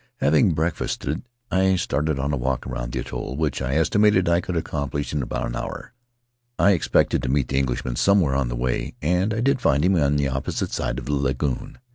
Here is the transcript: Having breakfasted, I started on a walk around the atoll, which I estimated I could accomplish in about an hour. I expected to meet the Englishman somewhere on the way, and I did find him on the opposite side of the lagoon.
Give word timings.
Having 0.17 0.55
breakfasted, 0.55 1.21
I 1.51 1.75
started 1.75 2.17
on 2.17 2.33
a 2.33 2.35
walk 2.35 2.65
around 2.65 2.91
the 2.91 3.01
atoll, 3.01 3.37
which 3.37 3.61
I 3.61 3.75
estimated 3.75 4.27
I 4.27 4.41
could 4.41 4.57
accomplish 4.57 5.13
in 5.13 5.21
about 5.21 5.45
an 5.45 5.55
hour. 5.55 5.93
I 6.57 6.71
expected 6.71 7.21
to 7.21 7.29
meet 7.29 7.49
the 7.49 7.59
Englishman 7.59 7.97
somewhere 7.97 8.33
on 8.33 8.49
the 8.49 8.55
way, 8.55 8.95
and 9.03 9.31
I 9.31 9.41
did 9.41 9.61
find 9.61 9.85
him 9.85 9.95
on 9.95 10.15
the 10.15 10.27
opposite 10.27 10.71
side 10.71 10.97
of 10.97 11.05
the 11.05 11.13
lagoon. 11.13 11.77